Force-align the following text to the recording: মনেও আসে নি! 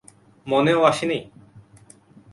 মনেও 0.47 0.81
আসে 0.83 1.05
নি! 1.05 1.19